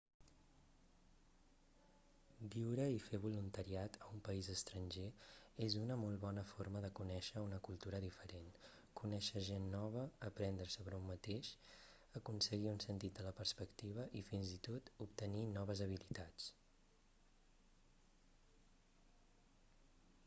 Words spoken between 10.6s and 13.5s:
sobre un mateix aconseguir un sentit de la